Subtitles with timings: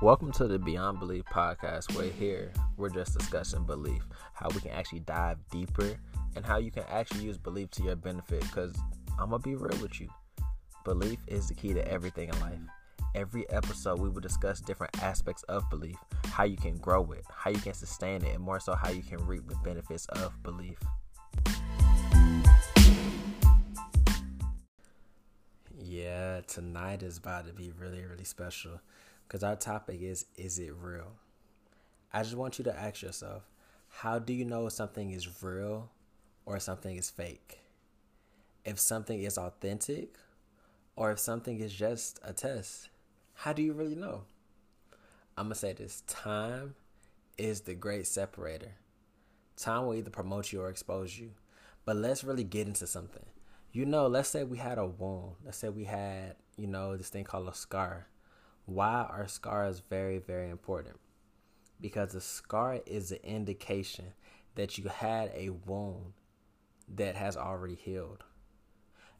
[0.00, 4.70] Welcome to the Beyond Belief podcast, where here we're just discussing belief, how we can
[4.70, 5.98] actually dive deeper,
[6.36, 8.42] and how you can actually use belief to your benefit.
[8.42, 8.72] Because
[9.18, 10.08] I'm gonna be real with you,
[10.84, 12.60] belief is the key to everything in life.
[13.16, 17.50] Every episode, we will discuss different aspects of belief, how you can grow it, how
[17.50, 20.78] you can sustain it, and more so, how you can reap the benefits of belief.
[25.76, 28.80] Yeah, tonight is about to be really, really special
[29.28, 31.12] because our topic is Is it real?
[32.12, 33.42] I just want you to ask yourself
[33.88, 35.90] how do you know something is real
[36.46, 37.60] or something is fake?
[38.64, 40.14] If something is authentic
[40.96, 42.88] or if something is just a test?
[43.34, 44.22] How do you really know?
[45.36, 46.74] I'm going to say this time
[47.36, 48.72] is the great separator.
[49.56, 51.30] Time will either promote you or expose you.
[51.84, 53.24] But let's really get into something.
[53.72, 55.36] You know, let's say we had a wound.
[55.44, 58.06] Let's say we had, you know, this thing called a scar
[58.68, 60.96] why are scars very, very important?
[61.80, 64.12] Because a scar is an indication
[64.56, 66.12] that you had a wound
[66.86, 68.24] that has already healed.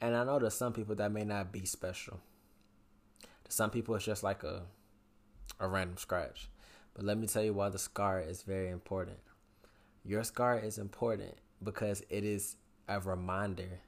[0.00, 2.20] And I know there's some people that may not be special.
[3.44, 4.62] To some people, it's just like a
[5.58, 6.48] a random scratch.
[6.94, 9.18] But let me tell you why the scar is very important.
[10.04, 12.54] Your scar is important because it is
[12.88, 13.80] a reminder.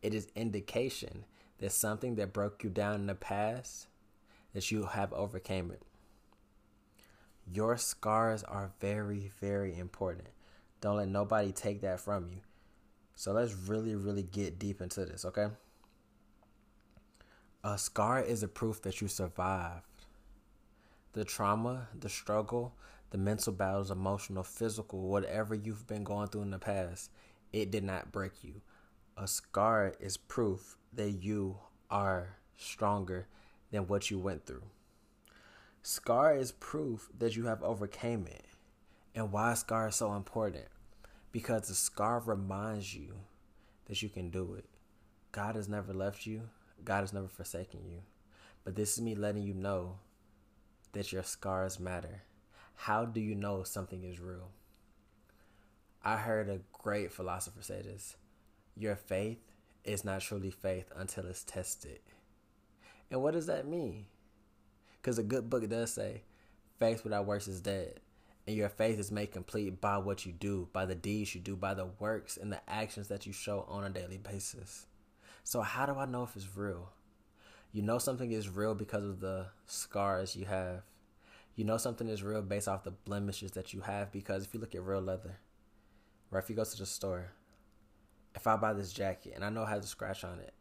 [0.00, 1.24] It is indication
[1.58, 3.88] that something that broke you down in the past
[4.52, 5.82] that you have overcame it.
[7.50, 10.28] Your scars are very, very important.
[10.80, 12.38] Don't let nobody take that from you.
[13.14, 15.48] So let's really, really get deep into this, okay?
[17.64, 19.84] A scar is a proof that you survived.
[21.12, 22.74] The trauma, the struggle,
[23.10, 27.10] the mental battles, emotional, physical, whatever you've been going through in the past,
[27.52, 28.62] it did not break you.
[29.16, 31.58] A scar is proof that you
[31.90, 33.26] are stronger
[33.72, 34.62] than what you went through.
[35.82, 38.44] Scar is proof that you have overcame it.
[39.16, 40.66] And why scar is so important?
[41.32, 43.14] Because the scar reminds you
[43.86, 44.66] that you can do it.
[45.32, 46.42] God has never left you.
[46.84, 47.98] God has never forsaken you.
[48.64, 49.96] But this is me letting you know
[50.92, 52.22] that your scars matter.
[52.74, 54.50] How do you know something is real?
[56.04, 58.16] I heard a great philosopher say this
[58.76, 59.38] Your faith
[59.84, 62.00] is not truly faith until it's tested.
[63.12, 64.06] And what does that mean?
[64.96, 66.22] Because a good book does say,
[66.78, 68.00] faith without works is dead.
[68.46, 71.54] And your faith is made complete by what you do, by the deeds you do,
[71.54, 74.86] by the works and the actions that you show on a daily basis.
[75.44, 76.90] So, how do I know if it's real?
[77.70, 80.82] You know something is real because of the scars you have.
[81.54, 84.60] You know something is real based off the blemishes that you have because if you
[84.60, 85.38] look at real leather,
[86.30, 87.32] or if you go to the store,
[88.34, 90.54] if I buy this jacket and I know it has a scratch on it,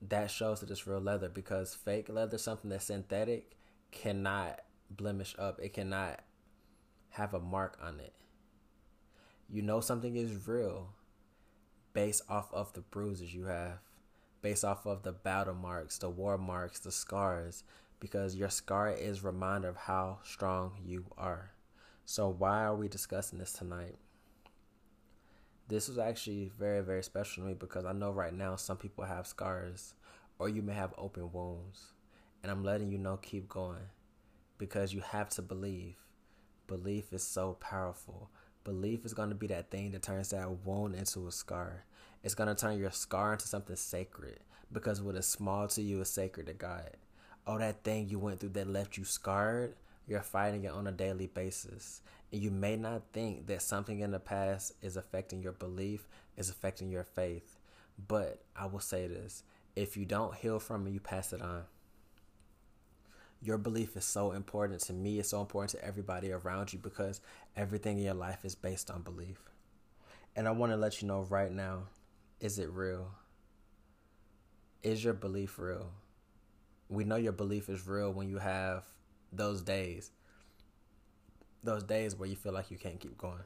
[0.00, 3.56] that shows that it's real leather because fake leather, something that's synthetic,
[3.90, 4.60] cannot
[4.90, 5.58] blemish up.
[5.60, 6.20] It cannot
[7.10, 8.14] have a mark on it.
[9.48, 10.90] You know something is real
[11.92, 13.78] based off of the bruises you have,
[14.42, 17.64] based off of the battle marks, the war marks, the scars,
[17.98, 21.50] because your scar is reminder of how strong you are.
[22.04, 23.96] So why are we discussing this tonight?
[25.68, 29.04] This was actually very, very special to me because I know right now some people
[29.04, 29.94] have scars
[30.38, 31.92] or you may have open wounds.
[32.42, 33.90] And I'm letting you know, keep going
[34.56, 35.96] because you have to believe.
[36.66, 38.30] Belief is so powerful.
[38.64, 41.84] Belief is going to be that thing that turns that wound into a scar.
[42.22, 44.40] It's going to turn your scar into something sacred
[44.72, 46.96] because what is small to you is sacred to God.
[47.46, 49.74] Oh, that thing you went through that left you scarred,
[50.08, 52.00] you're fighting it on a daily basis.
[52.32, 56.48] And you may not think that something in the past is affecting your belief, is
[56.48, 57.58] affecting your faith.
[58.08, 59.42] But I will say this
[59.76, 61.64] if you don't heal from it, you pass it on.
[63.40, 67.20] Your belief is so important to me, it's so important to everybody around you because
[67.54, 69.38] everything in your life is based on belief.
[70.34, 71.84] And I want to let you know right now
[72.40, 73.10] is it real?
[74.82, 75.90] Is your belief real?
[76.88, 78.84] We know your belief is real when you have
[79.32, 80.10] those days.
[81.62, 83.42] Those days where you feel like you can't keep going.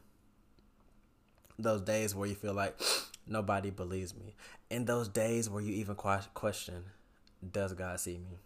[1.58, 2.80] Those days where you feel like
[3.26, 4.34] nobody believes me.
[4.70, 6.84] In those days where you even question,
[7.52, 8.38] does God see me?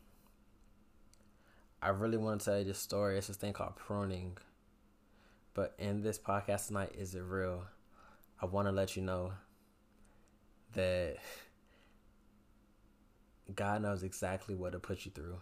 [1.82, 3.18] I really want to tell you this story.
[3.18, 4.38] It's this thing called pruning.
[5.54, 7.64] But in this podcast tonight, is it real?
[8.40, 9.32] I want to let you know
[10.74, 11.16] that
[13.54, 15.38] God knows exactly what to put you through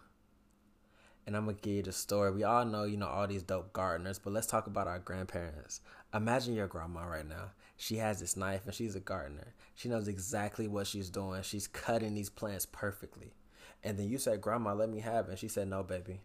[1.26, 2.30] and I'm gonna give you the story.
[2.30, 5.80] We all know, you know, all these dope gardeners, but let's talk about our grandparents.
[6.12, 7.50] Imagine your grandma right now.
[7.76, 9.54] She has this knife and she's a gardener.
[9.74, 11.42] She knows exactly what she's doing.
[11.42, 13.34] She's cutting these plants perfectly.
[13.82, 15.30] And then you said, Grandma, let me have it.
[15.30, 16.20] And she said, No, baby.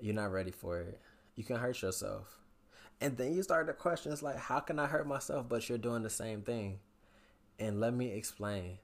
[0.00, 1.00] You're not ready for it.
[1.36, 2.38] You can hurt yourself.
[3.00, 5.78] And then you start to question it's like, how can I hurt myself but you're
[5.78, 6.78] doing the same thing?
[7.58, 8.78] And let me explain.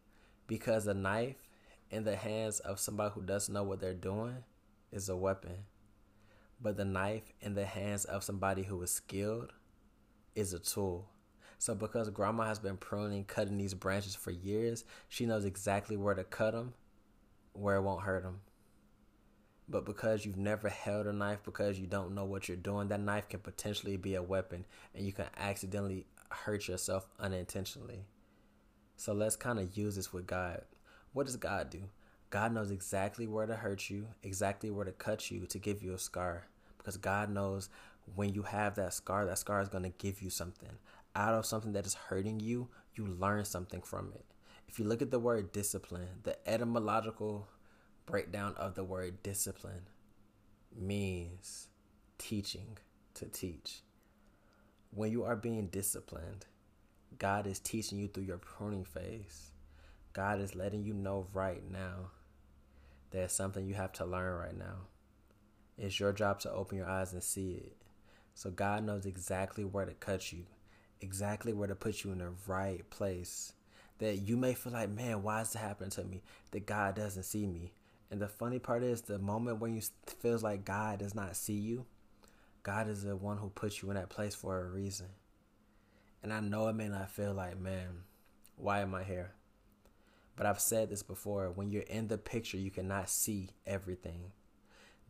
[0.46, 1.48] Because a knife
[1.90, 4.44] in the hands of somebody who doesn't know what they're doing
[4.92, 5.64] is a weapon.
[6.60, 9.52] But the knife in the hands of somebody who is skilled
[10.34, 11.08] is a tool.
[11.58, 16.14] So because grandma has been pruning, cutting these branches for years, she knows exactly where
[16.14, 16.74] to cut them,
[17.52, 18.40] where it won't hurt them.
[19.68, 23.00] But because you've never held a knife, because you don't know what you're doing, that
[23.00, 24.64] knife can potentially be a weapon
[24.94, 28.04] and you can accidentally hurt yourself unintentionally.
[28.96, 30.62] So let's kind of use this with God.
[31.12, 31.82] What does God do?
[32.30, 35.92] God knows exactly where to hurt you, exactly where to cut you to give you
[35.92, 36.46] a scar.
[36.78, 37.68] Because God knows
[38.14, 40.78] when you have that scar, that scar is going to give you something.
[41.16, 44.24] Out of something that is hurting you, you learn something from it.
[44.68, 47.48] If you look at the word discipline, the etymological
[48.06, 49.88] breakdown of the word discipline
[50.76, 51.66] means
[52.18, 52.78] teaching,
[53.14, 53.80] to teach.
[54.92, 56.46] When you are being disciplined,
[57.18, 59.50] God is teaching you through your pruning phase.
[60.12, 62.12] God is letting you know right now
[63.10, 64.86] there's something you have to learn right now.
[65.76, 67.76] It's your job to open your eyes and see it.
[68.34, 70.44] So God knows exactly where to cut you,
[71.00, 73.54] exactly where to put you in the right place.
[73.98, 76.22] That you may feel like, man, why is this happening to me?
[76.52, 77.72] That God doesn't see me.
[78.10, 79.82] And the funny part is, the moment when you
[80.20, 81.86] feels like God does not see you,
[82.62, 85.06] God is the one who puts you in that place for a reason.
[86.22, 88.04] And I know it may not feel like, man,
[88.56, 89.32] why am I here?
[90.40, 94.32] But I've said this before when you're in the picture, you cannot see everything.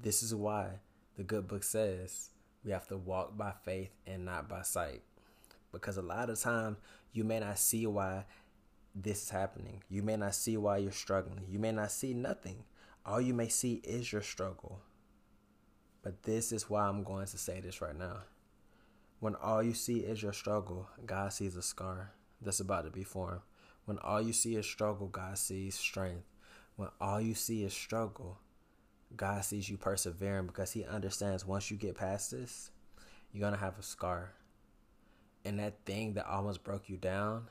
[0.03, 0.81] This is why
[1.17, 2.31] the good book says
[2.65, 5.03] we have to walk by faith and not by sight.
[5.71, 6.79] Because a lot of times
[7.13, 8.25] you may not see why
[8.93, 9.85] this is happening.
[9.89, 11.45] You may not see why you're struggling.
[11.49, 12.65] You may not see nothing.
[13.07, 14.81] All you may see is your struggle.
[16.03, 18.23] But this is why I'm going to say this right now.
[19.21, 23.05] When all you see is your struggle, God sees a scar that's about to be
[23.05, 23.43] formed.
[23.85, 26.25] When all you see is struggle, God sees strength.
[26.77, 28.39] When all you see is struggle,
[29.17, 32.71] God sees you persevering because He understands once you get past this,
[33.33, 34.33] you're going to have a scar.
[35.45, 37.49] And that thing that almost broke you down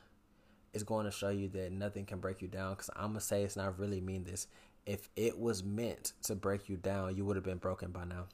[0.73, 2.73] is going to show you that nothing can break you down.
[2.73, 4.47] Because I'm going to say it's not really mean this.
[4.85, 8.25] If it was meant to break you down, you would have been broken by now.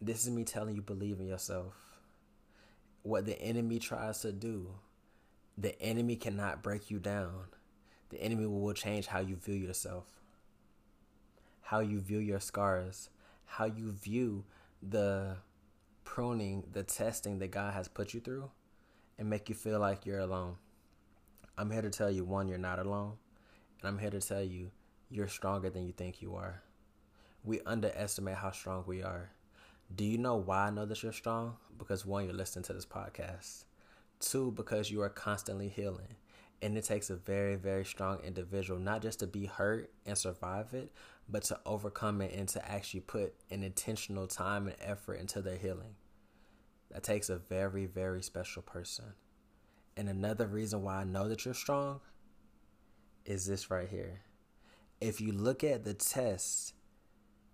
[0.00, 1.74] This is me telling you believe in yourself.
[3.02, 4.70] What the enemy tries to do
[5.60, 7.46] the enemy cannot break you down.
[8.10, 10.06] The enemy will change how you view yourself,
[11.62, 13.10] how you view your scars,
[13.44, 14.44] how you view
[14.80, 15.36] the
[16.04, 18.50] pruning, the testing that God has put you through,
[19.18, 20.56] and make you feel like you're alone.
[21.58, 23.14] I'm here to tell you one, you're not alone.
[23.80, 24.70] And I'm here to tell you,
[25.10, 26.62] you're stronger than you think you are.
[27.42, 29.30] We underestimate how strong we are.
[29.94, 31.56] Do you know why I know that you're strong?
[31.76, 33.64] Because one, you're listening to this podcast.
[34.20, 36.16] Two, because you are constantly healing.
[36.60, 40.74] And it takes a very, very strong individual, not just to be hurt and survive
[40.74, 40.90] it,
[41.28, 45.56] but to overcome it and to actually put an intentional time and effort into their
[45.56, 45.94] healing.
[46.90, 49.14] That takes a very, very special person.
[49.96, 52.00] And another reason why I know that you're strong
[53.24, 54.22] is this right here.
[55.00, 56.74] If you look at the test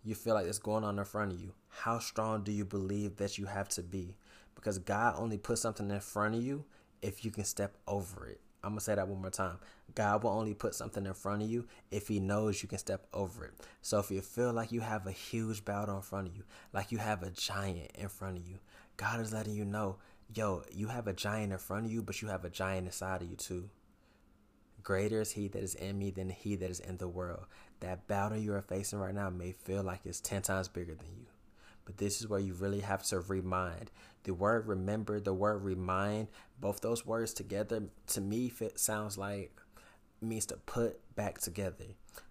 [0.04, 3.16] you feel like it's going on in front of you, how strong do you believe
[3.16, 4.16] that you have to be?
[4.54, 6.64] Because God only puts something in front of you
[7.02, 8.40] if you can step over it.
[8.64, 9.58] I'm gonna say that one more time.
[9.94, 13.06] God will only put something in front of you if He knows you can step
[13.12, 13.52] over it.
[13.82, 16.90] So if you feel like you have a huge battle in front of you, like
[16.90, 18.58] you have a giant in front of you,
[18.96, 19.96] God is letting you know,
[20.34, 23.20] yo, you have a giant in front of you, but you have a giant inside
[23.20, 23.68] of you too.
[24.82, 27.44] Greater is He that is in me than He that is in the world.
[27.80, 31.08] That battle you are facing right now may feel like it's 10 times bigger than
[31.18, 31.26] you.
[31.84, 33.90] But this is where you really have to remind.
[34.22, 36.28] The word remember, the word remind,
[36.60, 39.60] both those words together to me sounds like
[40.22, 41.84] means to put back together.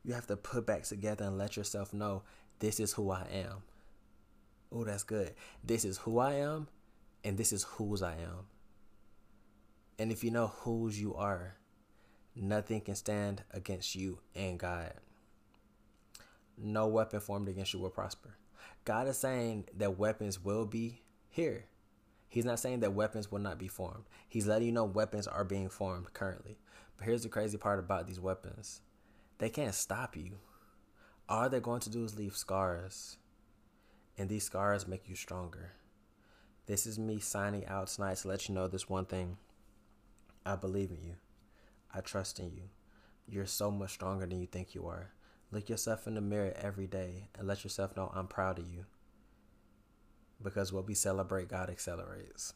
[0.03, 2.23] You have to put back together and let yourself know
[2.59, 3.61] this is who I am.
[4.71, 5.33] Oh, that's good.
[5.63, 6.67] This is who I am
[7.23, 8.47] and this is whose I am.
[9.99, 11.57] And if you know whose you are,
[12.35, 14.93] nothing can stand against you and God.
[16.57, 18.35] No weapon formed against you will prosper.
[18.85, 21.65] God is saying that weapons will be here.
[22.27, 24.05] He's not saying that weapons will not be formed.
[24.27, 26.57] He's letting you know weapons are being formed currently.
[26.97, 28.81] But here's the crazy part about these weapons
[29.37, 30.37] they can't stop you.
[31.27, 33.17] All they're going to do is leave scars.
[34.17, 35.71] And these scars make you stronger.
[36.65, 39.37] This is me signing out tonight to let you know this one thing.
[40.45, 41.15] I believe in you.
[41.93, 42.69] I trust in you.
[43.27, 45.11] You're so much stronger than you think you are.
[45.53, 48.85] Look yourself in the mirror every day and let yourself know I'm proud of you.
[50.41, 52.55] Because what we celebrate, God accelerates.